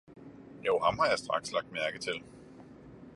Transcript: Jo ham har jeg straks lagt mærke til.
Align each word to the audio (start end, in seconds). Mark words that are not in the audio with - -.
Jo 0.65 0.79
ham 0.79 0.99
har 0.99 1.07
jeg 1.09 1.19
straks 1.19 1.51
lagt 1.51 1.71
mærke 1.71 1.99
til. 1.99 2.23